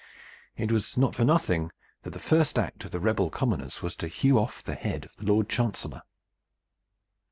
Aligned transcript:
It 0.57 0.71
was 0.71 0.97
not 0.97 1.13
for 1.13 1.23
nothing 1.23 1.69
that 2.01 2.09
the 2.09 2.17
first 2.17 2.57
act 2.57 2.83
of 2.85 2.89
the 2.89 2.99
rebel 2.99 3.29
commoners 3.29 3.83
was 3.83 3.95
to 3.97 4.07
hew 4.07 4.39
off 4.39 4.63
the 4.63 4.73
head 4.73 5.05
of 5.05 5.15
the 5.17 5.25
Lord 5.25 5.47
Chancellor. 5.47 6.01